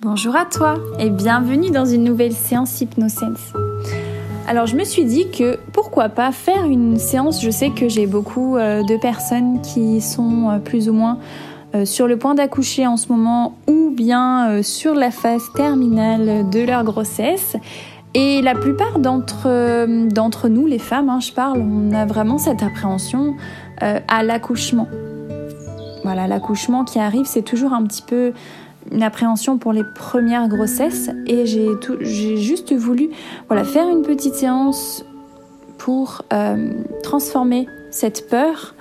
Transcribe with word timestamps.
Bonjour 0.00 0.36
à 0.36 0.44
toi 0.44 0.74
et 0.98 1.08
bienvenue 1.08 1.70
dans 1.70 1.86
une 1.86 2.04
nouvelle 2.04 2.32
séance 2.32 2.80
HypnoSense. 2.80 3.52
Alors 4.46 4.66
je 4.66 4.76
me 4.76 4.84
suis 4.84 5.04
dit 5.04 5.30
que 5.30 5.58
pourquoi 5.72 6.08
pas 6.08 6.32
faire 6.32 6.64
une 6.64 6.98
séance, 6.98 7.42
je 7.42 7.50
sais 7.50 7.70
que 7.70 7.88
j'ai 7.88 8.06
beaucoup 8.06 8.56
euh, 8.56 8.82
de 8.82 8.96
personnes 8.96 9.62
qui 9.62 10.00
sont 10.00 10.50
euh, 10.50 10.58
plus 10.58 10.88
ou 10.88 10.92
moins 10.92 11.18
euh, 11.74 11.84
sur 11.84 12.06
le 12.06 12.18
point 12.18 12.34
d'accoucher 12.34 12.86
en 12.86 12.96
ce 12.96 13.08
moment 13.08 13.56
ou 13.66 13.90
bien 13.90 14.62
sur 14.62 14.94
la 14.94 15.10
phase 15.10 15.44
terminale 15.54 16.50
de 16.50 16.60
leur 16.60 16.84
grossesse. 16.84 17.56
Et 18.12 18.42
la 18.42 18.54
plupart 18.54 18.98
d'entre, 18.98 20.48
nous, 20.48 20.66
les 20.66 20.78
femmes, 20.78 21.08
hein, 21.08 21.20
je 21.20 21.32
parle, 21.32 21.60
on 21.60 21.92
a 21.92 22.04
vraiment 22.04 22.38
cette 22.38 22.62
appréhension 22.62 23.34
à 23.80 24.22
l'accouchement. 24.22 24.88
Voilà, 26.04 26.26
l'accouchement 26.26 26.84
qui 26.84 26.98
arrive, 26.98 27.24
c'est 27.24 27.42
toujours 27.42 27.72
un 27.72 27.82
petit 27.84 28.02
peu 28.02 28.32
une 28.92 29.02
appréhension 29.02 29.58
pour 29.58 29.72
les 29.72 29.84
premières 29.84 30.48
grossesses 30.48 31.10
et 31.26 31.46
j'ai 31.46 32.36
juste 32.36 32.72
voulu 32.72 33.10
voilà, 33.48 33.64
faire 33.64 33.88
une 33.88 34.02
petite 34.02 34.34
séance 34.34 35.04
pour 35.78 36.22
euh, 36.32 36.72
transformer 37.02 37.66
cette 37.90 38.28
peur 38.28 38.74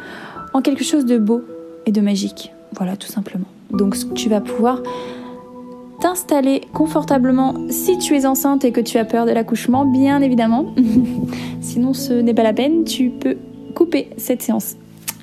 en 0.53 0.62
quelque 0.62 0.84
chose 0.84 1.05
de 1.05 1.17
beau 1.17 1.41
et 1.85 1.91
de 1.91 2.02
magique. 2.02 2.52
Voilà, 2.76 2.95
tout 2.95 3.07
simplement. 3.07 3.45
Donc 3.71 3.95
tu 4.13 4.29
vas 4.29 4.41
pouvoir 4.41 4.81
t'installer 5.99 6.62
confortablement 6.73 7.55
si 7.70 7.98
tu 7.98 8.15
es 8.15 8.26
enceinte 8.26 8.65
et 8.65 8.71
que 8.71 8.81
tu 8.81 8.98
as 8.98 9.05
peur 9.05 9.26
de 9.26 9.31
l'accouchement, 9.31 9.85
bien 9.85 10.21
évidemment. 10.21 10.73
Sinon, 11.62 11.93
ce 11.93 12.13
n'est 12.13 12.34
pas 12.34 12.43
la 12.43 12.54
peine, 12.54 12.84
tu 12.84 13.09
peux 13.09 13.38
couper 13.73 14.09
cette 14.17 14.41
séance. 14.41 14.76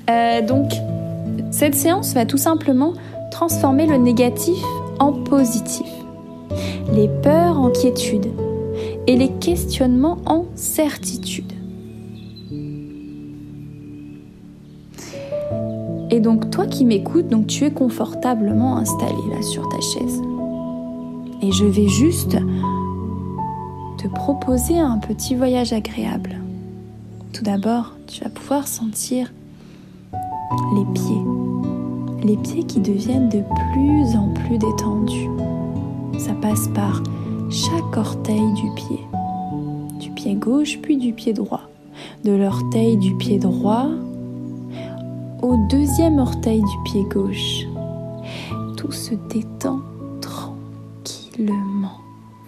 Euh, 0.09 0.41
donc, 0.43 0.73
cette 1.51 1.75
séance 1.75 2.15
va 2.15 2.25
tout 2.25 2.39
simplement 2.39 2.95
transformer 3.31 3.87
le 3.87 3.97
négatif 3.97 4.63
en 4.99 5.13
positif, 5.13 5.87
les 6.93 7.09
peurs 7.23 7.59
en 7.59 7.71
quiétude 7.71 8.27
et 9.07 9.17
les 9.17 9.31
questionnements 9.31 10.19
en 10.27 10.45
certitude. 10.55 11.53
Et 16.13 16.19
donc 16.19 16.51
toi 16.51 16.67
qui 16.67 16.85
m'écoutes, 16.85 17.29
donc 17.29 17.47
tu 17.47 17.65
es 17.65 17.71
confortablement 17.71 18.77
installé 18.77 19.15
là 19.31 19.43
sur 19.43 19.69
ta 19.69 19.81
chaise. 19.81 20.21
Et 21.41 21.53
je 21.53 21.65
vais 21.65 21.89
juste 21.89 22.37
te 23.97 24.09
proposer 24.09 24.79
un 24.79 24.99
petit 24.99 25.35
voyage 25.35 25.73
agréable. 25.73 26.37
Tout 27.33 27.45
d'abord, 27.45 27.95
tu 28.07 28.25
vas 28.25 28.31
pouvoir 28.31 28.67
sentir 28.67 29.33
les 30.75 30.85
pieds 30.93 31.30
les 32.23 32.37
pieds 32.37 32.65
qui 32.65 32.81
deviennent 32.81 33.29
de 33.29 33.43
plus 33.73 34.17
en 34.17 34.29
plus 34.35 34.59
détendus. 34.59 35.29
Ça 36.19 36.33
passe 36.35 36.69
par 36.69 37.03
chaque 37.51 37.97
orteil 37.97 38.53
du 38.55 38.71
pied, 38.75 39.01
du 39.99 40.11
pied 40.11 40.35
gauche 40.35 40.79
puis 40.83 40.97
du 40.97 41.13
pied 41.13 41.33
droit, 41.33 41.63
de 42.25 42.33
l'orteil 42.33 42.97
du 42.97 43.15
pied 43.15 43.39
droit 43.39 43.87
au 45.43 45.57
deuxième 45.69 46.19
orteil 46.19 46.61
du 46.61 46.91
pied 46.91 47.05
gauche. 47.05 47.67
Tout 48.77 48.93
se 48.93 49.15
détend 49.31 49.81
tranquillement. 50.21 51.99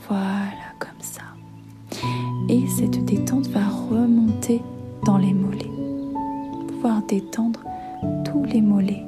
Voilà, 0.08 0.52
comme 0.78 0.90
ça. 1.00 1.22
Et 2.48 2.66
cette 2.66 3.04
détente 3.04 3.46
va 3.48 3.60
remonter 3.90 4.60
dans 5.04 5.16
les 5.16 5.32
mollets. 5.32 5.70
Pouvoir 6.68 7.02
détendre 7.08 7.60
tous 8.24 8.44
les 8.44 8.60
mollets 8.60 9.04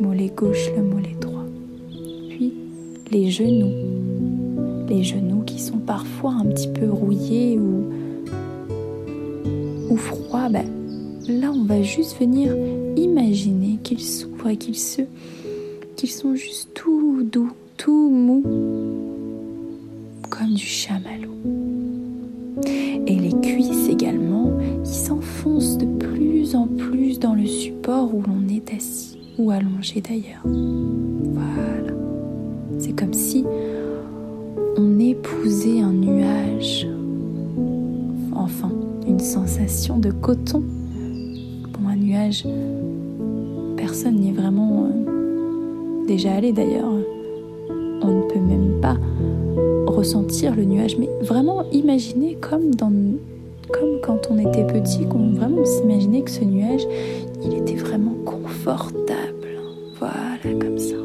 mollet 0.00 0.30
gauche, 0.34 0.70
le 0.76 0.82
mollet 0.82 1.16
droit. 1.20 1.44
Puis 2.28 2.52
les 3.10 3.30
genoux. 3.30 3.72
Les 4.88 5.02
genoux 5.02 5.42
qui 5.46 5.60
sont 5.60 5.78
parfois 5.78 6.32
un 6.32 6.46
petit 6.46 6.68
peu 6.68 6.88
rouillés 6.90 7.58
ou, 7.58 7.90
froids. 9.96 10.48
Ben, 10.48 10.66
là, 11.28 11.52
on 11.54 11.64
va 11.64 11.82
juste 11.82 12.18
venir 12.18 12.54
imaginer 12.96 13.78
qu'ils 13.82 14.00
s'ouvrent 14.00 14.48
et 14.48 14.56
qu'ils 14.56 14.76
sont 14.76 16.34
juste 16.34 16.70
tout 16.74 17.22
doux, 17.22 17.52
tout 17.76 18.10
mous, 18.10 18.42
comme 20.28 20.54
du 20.54 20.66
chamallow. 20.66 21.30
Et 23.06 23.14
les 23.14 23.40
cuisses 23.40 23.88
également, 23.88 24.50
qui 24.82 24.94
s'enfoncent 24.94 25.78
de 25.78 25.86
plus 25.86 26.54
en 26.56 26.66
plus 26.66 27.20
dans 27.20 27.34
le 27.34 27.46
support 27.46 28.14
où 28.14 28.22
l'on 28.22 28.48
est 28.52 28.74
assis 28.74 29.13
ou 29.38 29.50
allongé 29.50 30.00
d'ailleurs. 30.00 30.42
Voilà. 30.44 31.92
C'est 32.78 32.92
comme 32.92 33.12
si 33.12 33.44
on 34.76 34.98
épousait 34.98 35.80
un 35.80 35.92
nuage. 35.92 36.86
Enfin, 38.34 38.72
une 39.06 39.20
sensation 39.20 39.98
de 39.98 40.10
coton. 40.10 40.62
Bon, 41.72 41.88
un 41.88 41.96
nuage, 41.96 42.46
personne 43.76 44.16
n'y 44.16 44.30
est 44.30 44.32
vraiment 44.32 44.86
euh, 44.86 46.06
déjà 46.06 46.34
allé 46.34 46.52
d'ailleurs. 46.52 46.90
On 48.02 48.08
ne 48.08 48.22
peut 48.22 48.40
même 48.40 48.80
pas 48.80 48.96
ressentir 49.86 50.54
le 50.54 50.64
nuage, 50.64 50.96
mais 50.98 51.08
vraiment 51.22 51.64
imaginer 51.70 52.36
comme 52.40 52.74
dans 52.74 52.92
comme 53.72 54.00
quand 54.02 54.28
on 54.30 54.38
était 54.38 54.66
petit, 54.66 55.06
qu'on 55.06 55.32
vraiment 55.32 55.64
s'imaginait 55.64 56.20
que 56.20 56.30
ce 56.30 56.44
nuage, 56.44 56.86
il 57.42 57.54
était 57.54 57.76
vraiment 57.76 58.14
confortable. 58.24 59.03
Voilà, 60.04 60.58
comme 60.58 60.78
ça. 60.78 60.96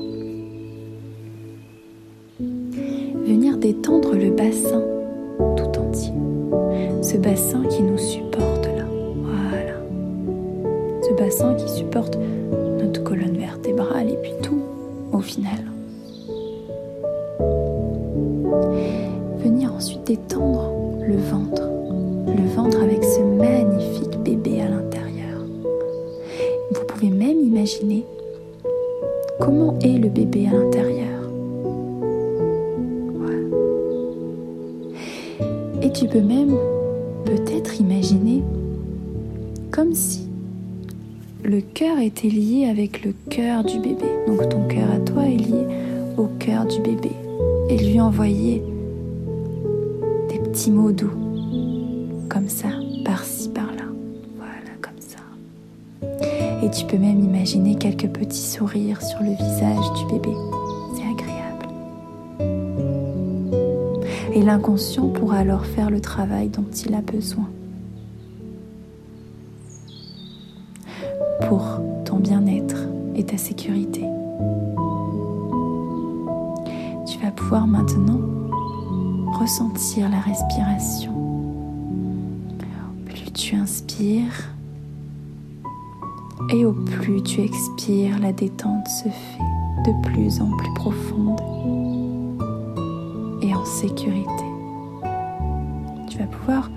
Venir 2.40 3.58
détendre 3.58 4.14
le 4.14 4.32
bassin 4.32 4.84
tout 5.56 5.80
entier. 5.80 6.14
Ce 7.02 7.16
bassin 7.16 7.64
qui 7.70 7.84
nous 7.84 7.98
supporte 7.98 8.66
là. 8.66 8.84
Voilà. 9.24 9.76
Ce 11.02 11.14
bassin 11.14 11.56
qui 11.56 11.70
supporte 11.70 12.18
notre 12.82 13.02
colonne 13.04 13.38
vertébrale 13.38 14.10
et 14.10 14.18
puis 14.22 14.34
tout 14.42 14.62
au 15.14 15.20
final. 15.20 15.64
Venir 19.44 19.74
ensuite 19.74 20.06
détendre 20.06 20.72
le 21.08 21.16
ventre. 21.16 21.70
Le 22.28 22.54
ventre 22.54 22.82
avec 22.82 23.04
ce 23.04 23.22
magnifique 23.22 24.20
bébé 24.24 24.62
à 24.62 24.70
l'intérieur 24.70 24.90
pouvez 27.00 27.12
même 27.12 27.40
imaginer 27.40 28.06
comment 29.40 29.78
est 29.80 29.98
le 29.98 30.10
bébé 30.10 30.48
à 30.48 30.54
l'intérieur. 30.54 31.08
Et 35.82 35.92
tu 35.92 36.08
peux 36.08 36.22
même 36.22 36.56
peut-être 37.26 37.80
imaginer 37.80 38.44
comme 39.72 39.94
si 39.94 40.28
le 41.44 41.62
cœur 41.62 42.00
était 42.00 42.28
lié 42.28 42.68
avec 42.70 43.04
le 43.06 43.14
cœur 43.30 43.64
du 43.64 43.80
bébé. 43.80 44.06
Donc 44.28 44.48
ton 44.50 44.68
cœur 44.68 44.92
à 44.92 45.00
toi 45.00 45.24
est 45.24 45.38
lié 45.38 45.66
au 46.18 46.26
cœur 46.38 46.66
du 46.66 46.82
bébé. 46.82 47.12
Et 47.70 47.78
lui 47.78 48.02
envoyer 48.02 48.62
des 50.30 50.40
petits 50.40 50.72
mots 50.72 50.92
doux, 50.92 51.12
comme 52.28 52.50
ça, 52.50 52.68
par-ci, 53.06 53.50
par-là. 53.50 53.69
Et 56.70 56.72
tu 56.72 56.86
peux 56.86 57.00
même 57.00 57.20
imaginer 57.20 57.74
quelques 57.74 58.10
petits 58.10 58.44
sourires 58.44 59.02
sur 59.02 59.20
le 59.22 59.32
visage 59.32 59.92
du 59.98 60.06
bébé. 60.06 60.30
C'est 60.94 61.02
agréable. 61.02 61.68
Et 64.36 64.44
l'inconscient 64.44 65.08
pourra 65.08 65.38
alors 65.38 65.66
faire 65.66 65.90
le 65.90 66.00
travail 66.00 66.50
dont 66.50 66.70
il 66.86 66.94
a 66.94 67.02
besoin. 67.02 67.50
Pour 71.48 71.64
ton 72.06 72.18
bien-être 72.18 72.78
et 73.16 73.24
ta 73.24 73.40
sécurité. 73.40 74.02
Tu 77.08 77.18
vas 77.18 77.32
pouvoir 77.32 77.66
maintenant 77.66 78.20
ressentir 79.40 80.08
la 80.08 80.20
respiration. 80.20 81.14
Plus 83.08 83.32
tu 83.32 83.56
inspires, 83.56 84.52
et 86.52 86.66
au 86.66 86.74
plus 86.74 87.22
tu 87.22 87.42
expires, 87.42 88.20
la 88.20 88.32
détente 88.32 88.88
se 88.88 89.10
fait 89.10 89.44
de 89.86 90.10
plus 90.10 90.42
en 90.42 90.50
plus 90.58 90.74
profonde 90.74 91.40
et 93.42 93.54
en 93.54 93.66
sécurité. 93.66 94.46
Tu 96.10 96.18
vas 96.18 96.26
pouvoir 96.26 96.70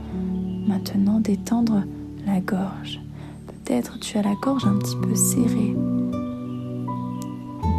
maintenant 0.67 1.21
détendre 1.21 1.83
la 2.27 2.41
gorge. 2.41 3.01
Peut-être 3.47 3.99
tu 3.99 4.19
as 4.19 4.23
la 4.23 4.35
gorge 4.43 4.67
un 4.67 4.77
petit 4.77 4.97
peu 4.97 5.15
serrée, 5.15 5.75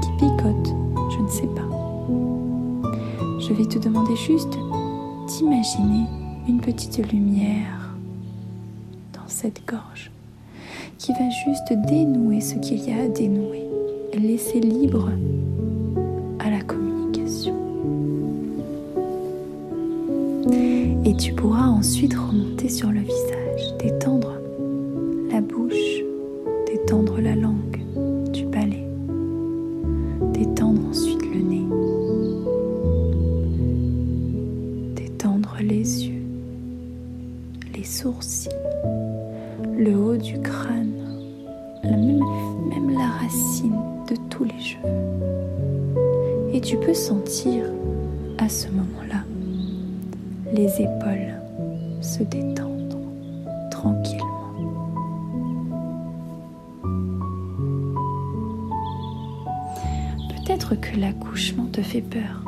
qui 0.02 0.12
picote, 0.18 0.76
je 1.12 1.22
ne 1.22 1.30
sais 1.30 1.48
pas. 1.48 1.62
Je 3.40 3.54
vais 3.54 3.66
te 3.66 3.78
demander 3.78 4.16
juste 4.16 4.58
d'imaginer 5.28 6.06
une 6.48 6.60
petite 6.60 7.12
lumière 7.12 7.96
dans 9.14 9.28
cette 9.28 9.62
gorge 9.68 10.13
qui 11.04 11.12
va 11.12 11.30
juste 11.30 11.74
dénouer 11.86 12.40
ce 12.40 12.56
qu'il 12.56 12.88
y 12.88 12.94
a 12.94 13.04
à 13.04 13.08
dénouer, 13.10 13.68
laisser 14.14 14.62
libre 14.62 15.10
à 16.40 16.50
la 16.50 16.62
communication. 16.62 17.54
Et 21.04 21.14
tu 21.18 21.34
pourras 21.34 21.68
ensuite 21.68 22.14
remonter 22.14 22.70
sur 22.70 22.90
le 22.90 23.02
visage, 23.02 23.78
détendre 23.80 24.32
même, 41.84 42.90
la 42.98 43.08
racine 43.08 43.76
de 44.10 44.16
tous 44.30 44.44
les 44.44 44.60
cheveux. 44.60 44.84
Et 46.54 46.62
tu 46.62 46.78
peux 46.78 46.94
sentir 46.94 47.66
à 48.38 48.48
ce 48.50 48.68
moment-là 48.68 49.24
les 50.54 50.82
épaules 50.82 51.34
se 52.02 52.24
détendre 52.24 52.98
tranquillement. 53.72 54.28
Peut-être 60.30 60.76
que 60.76 61.00
l'accouchement 61.00 61.66
te 61.72 61.82
fait 61.82 62.02
peur. 62.02 62.44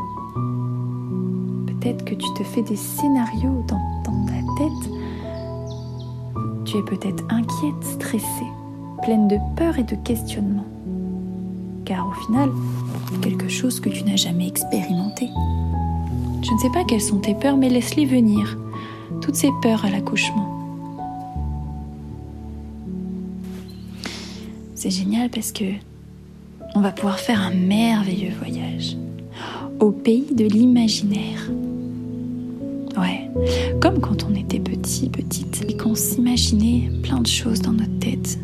Peut-être 1.65 2.03
que 2.03 2.15
tu 2.15 2.27
te 2.37 2.43
fais 2.43 2.61
des 2.61 2.75
scénarios 2.75 3.63
dans 3.67 3.79
ta 4.03 4.05
tête. 4.57 4.91
Tu 6.65 6.77
es 6.77 6.83
peut-être 6.83 7.23
inquiète, 7.29 7.83
stressée, 7.83 8.51
pleine 9.05 9.27
de 9.27 9.37
peur 9.55 9.77
et 9.77 9.83
de 9.83 9.95
questionnement. 9.95 10.65
Car 11.85 12.07
au 12.07 12.25
final, 12.25 12.49
quelque 13.21 13.47
chose 13.47 13.79
que 13.79 13.89
tu 13.89 14.03
n'as 14.03 14.15
jamais 14.15 14.47
expérimenté. 14.47 15.29
Je 16.41 16.51
ne 16.51 16.57
sais 16.57 16.71
pas 16.73 16.83
quelles 16.85 17.01
sont 17.01 17.19
tes 17.19 17.35
peurs, 17.35 17.55
mais 17.55 17.69
laisse-les 17.69 18.05
venir. 18.05 18.57
Toutes 19.21 19.35
ces 19.35 19.51
peurs 19.61 19.85
à 19.85 19.91
l'accouchement. 19.91 20.51
C'est 24.73 24.89
génial 24.89 25.29
parce 25.29 25.51
que 25.51 25.65
on 26.73 26.81
va 26.81 26.91
pouvoir 26.91 27.19
faire 27.19 27.39
un 27.39 27.53
merveilleux 27.53 28.33
voyage 28.39 28.97
au 29.79 29.91
pays 29.91 30.33
de 30.33 30.45
l'imaginaire. 30.45 31.51
Ouais, 32.97 33.29
comme 33.81 33.99
quand 33.99 34.25
on 34.29 34.33
était 34.33 34.59
petit, 34.59 35.09
petite, 35.09 35.63
et 35.69 35.77
qu'on 35.77 35.93
s'imaginait 35.93 36.89
plein 37.03 37.19
de 37.19 37.27
choses 37.27 37.61
dans 37.61 37.73
notre 37.73 37.99
tête. 37.99 38.39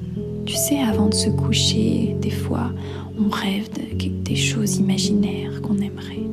Tu 0.45 0.55
sais, 0.55 0.79
avant 0.79 1.07
de 1.07 1.13
se 1.13 1.29
coucher, 1.29 2.15
des 2.21 2.31
fois, 2.31 2.71
on 3.17 3.29
rêve 3.29 3.69
de, 3.73 4.07
des 4.23 4.35
choses 4.35 4.77
imaginaires 4.77 5.61
qu'on 5.61 5.77
aimerait 5.77 6.31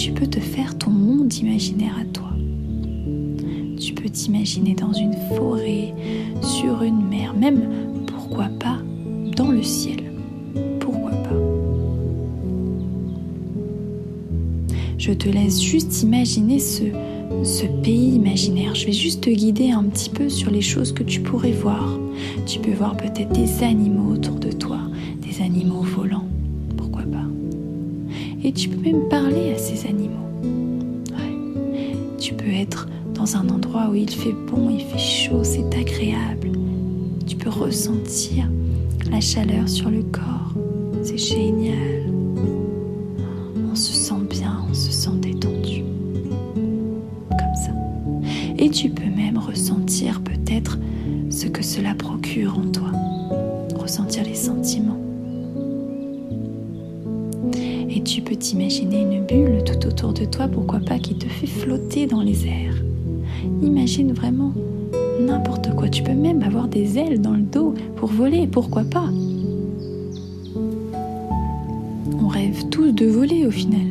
tu 0.00 0.12
peux 0.12 0.26
te 0.26 0.40
faire 0.40 0.78
ton 0.78 0.90
monde 0.90 1.32
imaginaire 1.34 1.94
à 2.00 2.04
toi. 2.06 2.30
Tu 3.78 3.92
peux 3.92 4.08
t'imaginer 4.08 4.74
dans 4.74 4.92
une 4.92 5.14
forêt, 5.36 5.94
sur 6.40 6.82
une 6.82 7.06
mer, 7.06 7.34
même, 7.34 7.60
pourquoi 8.06 8.46
pas, 8.58 8.78
dans 9.36 9.50
le 9.50 9.62
ciel. 9.62 10.12
Pourquoi 10.78 11.10
pas 11.10 11.36
Je 14.96 15.12
te 15.12 15.28
laisse 15.28 15.60
juste 15.60 16.02
imaginer 16.02 16.58
ce 16.58 17.66
pays 17.82 18.14
imaginaire. 18.14 18.74
Je 18.74 18.86
vais 18.86 18.92
juste 18.92 19.24
te 19.24 19.30
guider 19.30 19.70
un 19.70 19.84
petit 19.84 20.08
peu 20.08 20.30
sur 20.30 20.50
les 20.50 20.62
choses 20.62 20.92
que 20.92 21.02
tu 21.02 21.20
pourrais 21.20 21.52
voir. 21.52 21.99
Tu 22.46 22.58
peux 22.58 22.72
voir 22.72 22.96
peut-être 22.96 23.32
des 23.32 23.62
animaux 23.62 24.14
autour 24.14 24.36
de 24.36 24.52
toi, 24.52 24.78
des 25.22 25.42
animaux 25.42 25.82
volants 25.82 26.24
et 28.42 28.52
tu 28.52 28.68
peux 28.68 28.80
même 28.80 29.08
parler 29.08 29.52
à 29.54 29.58
ces 29.58 29.86
animaux. 29.86 30.16
Tu 32.18 32.34
peux 32.34 32.50
être 32.50 32.88
dans 33.14 33.36
un 33.36 33.48
endroit 33.48 33.88
où 33.90 33.94
il 33.94 34.10
fait 34.10 34.34
bon, 34.50 34.70
il 34.70 34.84
fait 34.84 34.98
chaud, 34.98 35.42
c'est 35.42 35.74
agréable. 35.76 36.50
Tu 37.26 37.36
peux 37.36 37.50
ressentir 37.50 38.48
la 39.10 39.20
chaleur 39.20 39.68
sur 39.68 39.90
le 39.90 40.02
corps. 40.02 40.54
C'est 41.02 41.18
génial. 41.18 42.06
On 43.70 43.74
se 43.74 43.92
sent 43.92 44.14
bien, 44.28 44.64
on 44.70 44.74
se 44.74 44.90
sent 44.90 45.16
détendu. 45.20 45.82
Comme 47.30 47.56
ça. 47.56 47.72
Et 48.58 48.70
tu 48.70 48.90
peux 48.90 49.04
même 49.04 49.38
ressentir 49.38 50.20
peut-être 50.22 50.78
ce 51.40 51.48
que 51.48 51.62
cela 51.62 51.94
procure 51.94 52.58
en 52.58 52.70
toi. 52.70 52.90
Ressentir 53.74 54.24
les 54.24 54.34
sentiments 54.34 55.00
tu 58.02 58.22
peux 58.22 58.36
t'imaginer 58.36 59.02
une 59.02 59.24
bulle 59.24 59.62
tout 59.64 59.86
autour 59.86 60.12
de 60.12 60.24
toi, 60.24 60.48
pourquoi 60.48 60.80
pas, 60.80 60.98
qui 60.98 61.14
te 61.14 61.26
fait 61.26 61.46
flotter 61.46 62.06
dans 62.06 62.22
les 62.22 62.46
airs. 62.46 62.74
Imagine 63.62 64.12
vraiment 64.12 64.52
n'importe 65.20 65.74
quoi. 65.76 65.88
Tu 65.88 66.02
peux 66.02 66.14
même 66.14 66.42
avoir 66.42 66.68
des 66.68 66.98
ailes 66.98 67.20
dans 67.20 67.34
le 67.34 67.42
dos 67.42 67.74
pour 67.96 68.08
voler, 68.08 68.46
pourquoi 68.46 68.84
pas. 68.84 69.08
On 72.20 72.28
rêve 72.28 72.68
tous 72.70 72.92
de 72.92 73.06
voler 73.06 73.46
au 73.46 73.50
final. 73.50 73.86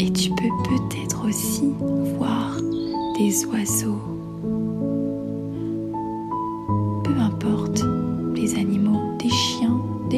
Et 0.00 0.12
tu 0.12 0.30
peux 0.30 0.68
peut-être 0.68 1.26
aussi 1.26 1.64
voir 2.18 2.58
des 3.18 3.44
oiseaux. 3.46 4.17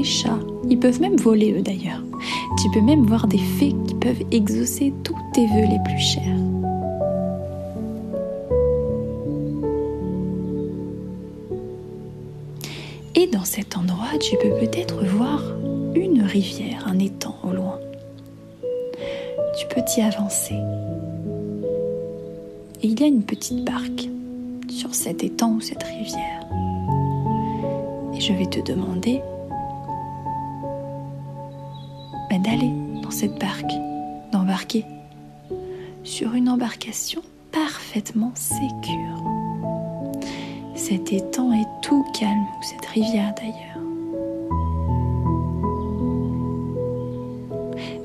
Chats, 0.05 0.39
ils 0.69 0.79
peuvent 0.79 1.01
même 1.01 1.17
voler 1.17 1.53
eux 1.53 1.63
d'ailleurs. 1.63 2.03
Tu 2.63 2.71
peux 2.71 2.85
même 2.85 3.07
voir 3.07 3.27
des 3.27 3.39
fées 3.39 3.75
qui 3.87 3.95
peuvent 3.95 4.23
exaucer 4.31 4.93
tous 5.03 5.17
tes 5.33 5.47
vœux 5.47 5.67
les 5.69 5.79
plus 5.85 5.99
chers. 5.99 6.37
Et 13.15 13.27
dans 13.27 13.45
cet 13.45 13.77
endroit, 13.77 14.19
tu 14.21 14.37
peux 14.37 14.55
peut-être 14.61 15.05
voir 15.05 15.43
une 15.95 16.23
rivière, 16.23 16.87
un 16.87 16.99
étang 16.99 17.35
au 17.43 17.53
loin. 17.53 17.79
Tu 19.59 19.67
peux 19.67 19.83
t'y 19.85 20.01
avancer. 20.01 20.55
Et 22.83 22.87
il 22.87 23.01
y 23.01 23.05
a 23.05 23.07
une 23.07 23.23
petite 23.23 23.65
barque 23.65 24.09
sur 24.69 24.95
cet 24.95 25.23
étang 25.25 25.53
ou 25.53 25.61
cette 25.61 25.83
rivière. 25.83 26.47
Et 28.17 28.21
je 28.21 28.33
vais 28.33 28.47
te 28.47 28.61
demander 28.61 29.21
cette 33.21 33.39
barque, 33.39 33.75
d'embarquer 34.33 34.87
sur 36.05 36.33
une 36.33 36.49
embarcation 36.49 37.21
parfaitement 37.53 38.33
sécure. 38.35 39.23
Cet 40.75 41.13
étang 41.13 41.53
est 41.53 41.69
tout 41.83 42.03
calme, 42.19 42.47
ou 42.59 42.63
cette 42.63 42.87
rivière 42.87 43.35
d'ailleurs. 43.37 43.85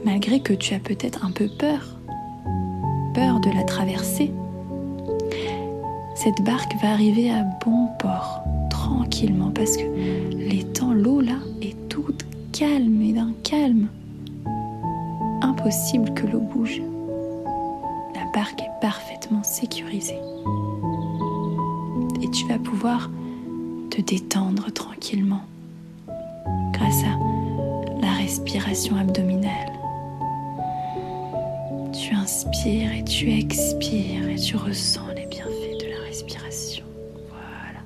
Malgré 0.03 0.41
que 0.41 0.51
tu 0.51 0.73
as 0.73 0.79
peut-être 0.79 1.25
un 1.25 1.31
peu 1.31 1.47
peur, 1.47 1.97
peur 3.13 3.39
de 3.39 3.51
la 3.51 3.63
traverser, 3.63 4.33
cette 6.13 6.41
barque 6.41 6.75
va 6.81 6.89
arriver 6.91 7.31
à 7.31 7.43
bon 7.63 7.87
port, 7.99 8.43
tranquillement, 8.69 9.51
parce 9.51 9.77
que 9.77 9.85
l'étang, 10.33 10.91
l'eau 10.91 11.21
là, 11.21 11.37
est 11.61 11.87
toute 11.87 12.25
calme 12.51 13.01
et 13.01 13.13
d'un 13.13 13.31
calme 13.43 13.87
que 15.65 16.27
l'eau 16.27 16.41
bouge. 16.41 16.79
La 18.13 18.23
barque 18.35 18.61
est 18.61 18.81
parfaitement 18.81 19.41
sécurisée. 19.41 20.19
Et 22.21 22.29
tu 22.29 22.47
vas 22.47 22.59
pouvoir 22.59 23.09
te 23.89 23.99
détendre 23.99 24.71
tranquillement 24.71 25.41
grâce 26.71 27.03
à 27.03 27.17
la 27.99 28.11
respiration 28.13 28.95
abdominale. 28.95 29.71
Tu 31.93 32.13
inspires 32.13 32.91
et 32.91 33.03
tu 33.03 33.31
expires 33.31 34.29
et 34.29 34.35
tu 34.35 34.57
ressens 34.57 35.07
les 35.15 35.25
bienfaits 35.25 35.79
de 35.81 35.89
la 35.89 36.05
respiration. 36.05 36.85
Voilà. 37.31 37.81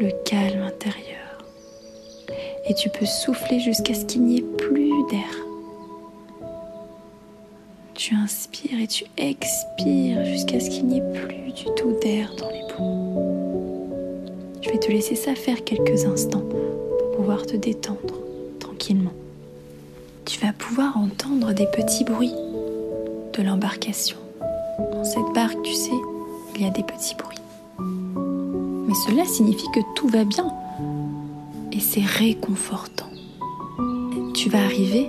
Le 0.00 0.10
calme 0.24 0.62
intérieur 0.62 1.27
et 2.68 2.74
tu 2.74 2.90
peux 2.90 3.06
souffler 3.06 3.60
jusqu'à 3.60 3.94
ce 3.94 4.04
qu'il 4.04 4.22
n'y 4.22 4.38
ait 4.38 4.56
plus 4.56 4.92
d'air. 5.10 5.30
Tu 7.94 8.14
inspires 8.14 8.80
et 8.80 8.86
tu 8.86 9.04
expires 9.16 10.24
jusqu'à 10.24 10.60
ce 10.60 10.70
qu'il 10.70 10.86
n'y 10.86 10.98
ait 10.98 11.12
plus 11.12 11.52
du 11.52 11.64
tout 11.76 11.92
d'air 12.02 12.30
dans 12.38 12.50
les 12.50 12.62
poumons. 12.74 13.88
Je 14.60 14.70
vais 14.70 14.78
te 14.78 14.92
laisser 14.92 15.14
ça 15.14 15.34
faire 15.34 15.64
quelques 15.64 16.04
instants 16.04 16.44
pour 16.98 17.10
pouvoir 17.16 17.46
te 17.46 17.56
détendre 17.56 18.14
tranquillement. 18.60 19.12
Tu 20.26 20.38
vas 20.40 20.52
pouvoir 20.52 20.96
entendre 20.98 21.52
des 21.54 21.66
petits 21.66 22.04
bruits 22.04 22.34
de 23.32 23.42
l'embarcation. 23.42 24.18
Dans 24.92 25.04
cette 25.04 25.32
barque, 25.34 25.60
tu 25.62 25.72
sais, 25.72 25.90
il 26.54 26.62
y 26.62 26.66
a 26.66 26.70
des 26.70 26.82
petits 26.82 27.14
bruits. 27.14 27.38
Mais 28.86 28.94
cela 29.06 29.24
signifie 29.24 29.68
que 29.74 29.80
tout 29.94 30.08
va 30.08 30.24
bien 30.24 30.52
et 31.78 31.80
c'est 31.80 32.04
réconfortant. 32.04 33.08
Tu 34.34 34.48
vas 34.50 34.64
arriver 34.64 35.08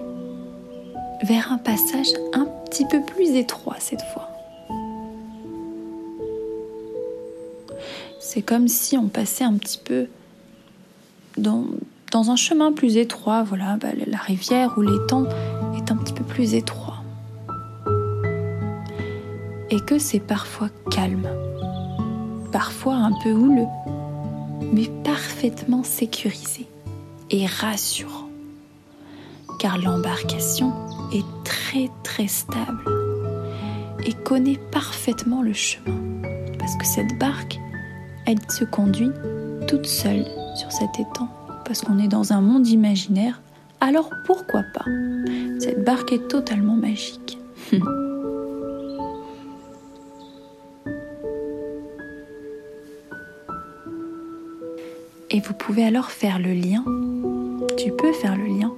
vers 1.24 1.52
un 1.52 1.58
passage 1.58 2.10
un 2.32 2.46
petit 2.70 2.86
peu 2.86 3.02
plus 3.02 3.32
étroit 3.32 3.78
cette 3.80 4.04
fois. 4.14 4.30
C'est 8.20 8.44
comme 8.44 8.68
si 8.68 8.98
on 8.98 9.08
passait 9.08 9.44
un 9.44 9.56
petit 9.56 9.82
peu 9.84 10.06
dans, 11.38 11.66
un 12.14 12.36
chemin 12.36 12.72
plus 12.72 12.98
étroit. 12.98 13.42
Voilà, 13.42 13.78
bah, 13.78 13.88
la 14.06 14.20
rivière 14.20 14.78
ou 14.78 14.82
l'étang 14.82 15.26
est 15.76 15.92
un 15.92 15.96
petit 15.96 16.14
peu 16.14 16.24
plus 16.24 16.54
étroit. 16.54 17.02
Et 19.72 19.80
que 19.80 19.98
c'est 19.98 20.20
parfois 20.20 20.70
calme, 20.92 21.28
parfois 22.52 22.94
un 22.94 23.12
peu 23.24 23.32
houleux, 23.32 23.66
mais 24.72 24.88
parfaitement 25.04 25.84
sécurisé 25.84 26.68
et 27.30 27.46
rassurant. 27.46 28.30
Car 29.60 29.78
l'embarcation 29.78 30.72
est 31.14 31.26
très 31.44 31.90
très 32.04 32.28
stable 32.28 32.84
et 34.06 34.14
connaît 34.14 34.60
parfaitement 34.72 35.42
le 35.42 35.54
chemin. 35.54 35.98
Parce 36.58 36.76
que 36.78 36.86
cette 36.86 37.18
barque, 37.20 37.60
elle 38.26 38.40
se 38.50 38.64
conduit 38.64 39.12
toute 39.68 39.86
seule 39.86 40.26
sur 40.56 40.72
cet 40.72 41.00
étang. 41.00 41.30
Parce 41.66 41.82
qu'on 41.82 42.00
est 42.00 42.08
dans 42.08 42.34
un 42.34 42.42
monde 42.42 42.68
imaginaire. 42.68 43.42
Alors 43.82 44.10
pourquoi 44.26 44.64
pas? 44.74 44.86
Cette 45.60 45.84
barque 45.84 46.14
est 46.14 46.28
totalement 46.28 46.76
magique. 46.76 47.38
Et 55.39 55.41
vous 55.41 55.53
pouvez 55.53 55.86
alors 55.86 56.12
faire 56.12 56.38
le 56.38 56.51
lien, 56.51 56.84
tu 57.77 57.93
peux 57.93 58.12
faire 58.12 58.36
le 58.36 58.48
lien 58.48 58.74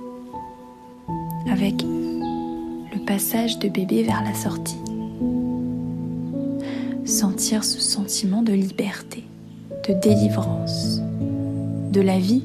avec 1.51 1.81
le 1.81 3.03
passage 3.03 3.57
de 3.57 3.67
bébé 3.67 4.03
vers 4.03 4.21
la 4.23 4.35
sortie. 4.35 4.77
Sentir 7.03 7.63
ce 7.63 7.79
sentiment 7.79 8.43
de 8.43 8.53
liberté, 8.53 9.23
de 9.89 9.95
délivrance, 10.03 11.01
de 11.91 11.99
la 11.99 12.19
vie, 12.19 12.43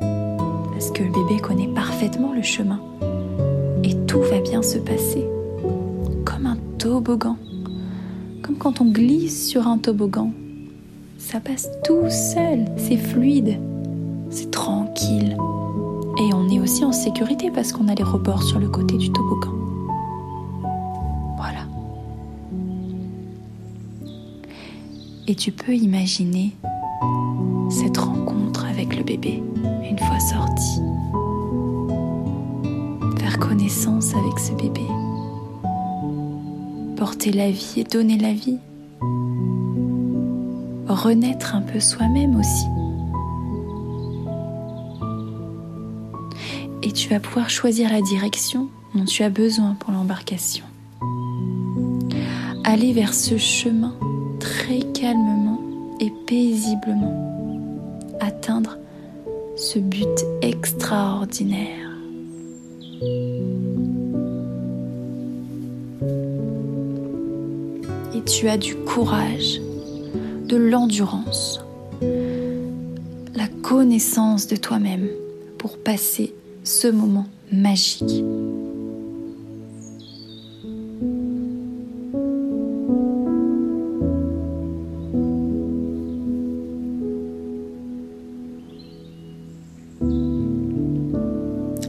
parce 0.00 0.90
que 0.90 1.04
le 1.04 1.12
bébé 1.12 1.40
connaît 1.40 1.72
parfaitement 1.72 2.32
le 2.32 2.42
chemin. 2.42 2.80
Et 3.84 3.94
tout 4.08 4.22
va 4.22 4.40
bien 4.40 4.62
se 4.62 4.78
passer, 4.78 5.24
comme 6.24 6.46
un 6.46 6.58
toboggan, 6.78 7.36
comme 8.42 8.56
quand 8.56 8.80
on 8.80 8.86
glisse 8.86 9.46
sur 9.46 9.68
un 9.68 9.78
toboggan 9.78 10.32
ça 11.24 11.40
passe 11.40 11.70
tout 11.84 12.10
seul, 12.10 12.66
c'est 12.76 12.98
fluide, 12.98 13.58
c'est 14.28 14.50
tranquille. 14.50 15.36
Et 16.18 16.34
on 16.34 16.48
est 16.50 16.60
aussi 16.60 16.84
en 16.84 16.92
sécurité 16.92 17.50
parce 17.50 17.72
qu'on 17.72 17.88
a 17.88 17.94
les 17.94 18.04
rebords 18.04 18.42
sur 18.42 18.58
le 18.58 18.68
côté 18.68 18.98
du 18.98 19.10
toboggan. 19.10 19.54
Voilà. 21.36 21.66
Et 25.26 25.34
tu 25.34 25.50
peux 25.50 25.74
imaginer 25.74 26.52
cette 27.70 27.96
rencontre 27.96 28.66
avec 28.66 28.94
le 28.96 29.02
bébé 29.02 29.42
une 29.88 29.98
fois 29.98 30.20
sorti. 30.20 30.80
Faire 33.18 33.38
connaissance 33.38 34.14
avec 34.14 34.38
ce 34.38 34.52
bébé. 34.52 34.86
Porter 36.96 37.32
la 37.32 37.50
vie 37.50 37.74
et 37.78 37.84
donner 37.84 38.18
la 38.18 38.32
vie 38.34 38.58
renaître 40.94 41.54
un 41.54 41.60
peu 41.60 41.80
soi-même 41.80 42.38
aussi. 42.38 42.66
Et 46.82 46.92
tu 46.92 47.08
vas 47.08 47.20
pouvoir 47.20 47.50
choisir 47.50 47.90
la 47.90 48.02
direction 48.02 48.68
dont 48.94 49.04
tu 49.04 49.22
as 49.22 49.30
besoin 49.30 49.74
pour 49.74 49.92
l'embarcation. 49.92 50.64
Aller 52.64 52.92
vers 52.92 53.14
ce 53.14 53.38
chemin 53.38 53.94
très 54.38 54.80
calmement 54.92 55.60
et 56.00 56.12
paisiblement. 56.26 57.32
Atteindre 58.20 58.78
ce 59.56 59.78
but 59.78 60.24
extraordinaire. 60.42 61.90
Et 68.14 68.22
tu 68.24 68.48
as 68.48 68.56
du 68.56 68.74
courage 68.76 69.60
de 70.48 70.56
l'endurance, 70.56 71.64
la 73.34 73.46
connaissance 73.62 74.46
de 74.46 74.56
toi-même 74.56 75.08
pour 75.58 75.78
passer 75.78 76.34
ce 76.64 76.88
moment 76.88 77.26
magique. 77.50 78.22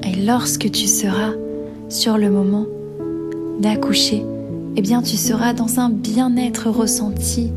Et 0.04 0.26
lorsque 0.26 0.72
tu 0.72 0.88
seras 0.88 1.34
sur 1.90 2.18
le 2.18 2.30
moment 2.30 2.66
d'accoucher, 3.60 4.24
eh 4.78 4.82
bien 4.82 5.02
tu 5.02 5.18
seras 5.18 5.54
dans 5.54 5.80
un 5.80 5.90
bien-être 5.90 6.70
ressenti 6.70 7.52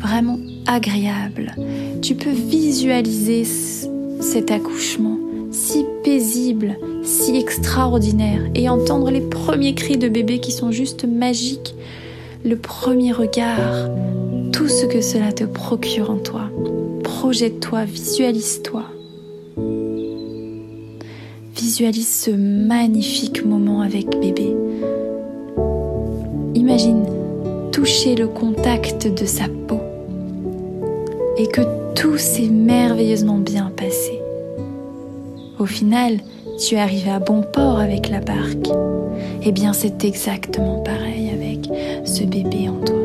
vraiment 0.00 0.38
agréable. 0.66 1.54
Tu 2.02 2.14
peux 2.14 2.30
visualiser 2.30 3.44
cet 4.20 4.50
accouchement 4.50 5.18
si 5.50 5.84
paisible, 6.04 6.76
si 7.02 7.36
extraordinaire 7.36 8.40
et 8.54 8.68
entendre 8.68 9.10
les 9.10 9.20
premiers 9.20 9.74
cris 9.74 9.98
de 9.98 10.08
bébé 10.08 10.38
qui 10.38 10.52
sont 10.52 10.70
juste 10.70 11.04
magiques, 11.04 11.74
le 12.44 12.56
premier 12.56 13.12
regard, 13.12 13.90
tout 14.52 14.68
ce 14.68 14.86
que 14.86 15.00
cela 15.00 15.32
te 15.32 15.44
procure 15.44 16.10
en 16.10 16.16
toi. 16.16 16.50
Projette-toi, 17.02 17.84
visualise-toi. 17.84 18.84
Visualise 21.56 22.08
ce 22.08 22.30
magnifique 22.30 23.44
moment 23.44 23.82
avec 23.82 24.08
bébé. 24.18 24.54
Imagine 26.54 27.04
toucher 27.72 28.14
le 28.14 28.28
contact 28.28 29.06
de 29.06 29.26
sa 29.26 29.44
peau 29.68 29.80
et 31.40 31.46
que 31.46 31.62
tout 31.94 32.18
s'est 32.18 32.50
merveilleusement 32.50 33.38
bien 33.38 33.72
passé. 33.74 34.20
Au 35.58 35.64
final, 35.64 36.18
tu 36.58 36.74
es 36.74 36.78
arrivé 36.78 37.10
à 37.10 37.18
bon 37.18 37.40
port 37.40 37.78
avec 37.78 38.10
la 38.10 38.20
barque. 38.20 38.68
Eh 39.42 39.50
bien, 39.50 39.72
c'est 39.72 40.04
exactement 40.04 40.80
pareil 40.80 41.30
avec 41.32 41.70
ce 42.06 42.24
bébé 42.24 42.68
en 42.68 42.84
toi. 42.84 42.98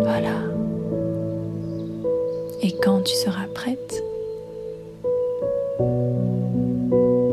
Voilà. 0.00 0.34
Et 2.62 2.72
quand 2.82 3.02
tu 3.04 3.14
seras 3.14 3.46
prête, 3.54 4.02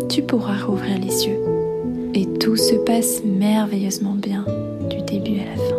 tu 0.10 0.22
pourras 0.22 0.64
rouvrir 0.64 1.00
les 1.00 1.26
yeux. 1.26 1.40
Et 2.14 2.28
tout 2.38 2.56
se 2.56 2.76
passe 2.76 3.24
merveilleusement 3.24 4.14
bien 4.14 4.46
du 4.92 5.02
début 5.02 5.40
à 5.40 5.46
la 5.46 5.70
fin. 5.70 5.79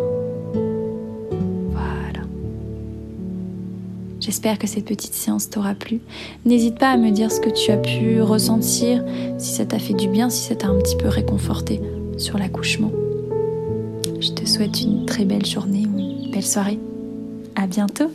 J'espère 4.31 4.59
que 4.59 4.65
cette 4.65 4.85
petite 4.85 5.13
séance 5.13 5.49
t'aura 5.49 5.75
plu. 5.75 5.99
N'hésite 6.45 6.79
pas 6.79 6.91
à 6.91 6.95
me 6.95 7.11
dire 7.11 7.29
ce 7.33 7.41
que 7.41 7.49
tu 7.49 7.69
as 7.69 7.75
pu 7.75 8.21
ressentir, 8.21 9.03
si 9.37 9.51
ça 9.51 9.65
t'a 9.65 9.77
fait 9.77 9.93
du 9.93 10.07
bien, 10.07 10.29
si 10.29 10.47
ça 10.47 10.55
t'a 10.55 10.67
un 10.67 10.77
petit 10.77 10.95
peu 10.95 11.09
réconforté 11.09 11.81
sur 12.17 12.37
l'accouchement. 12.37 12.93
Je 14.21 14.31
te 14.31 14.47
souhaite 14.47 14.79
une 14.83 15.05
très 15.05 15.25
belle 15.25 15.45
journée 15.45 15.85
ou 15.85 15.99
une 15.99 16.31
belle 16.31 16.45
soirée. 16.45 16.79
À 17.57 17.67
bientôt! 17.67 18.09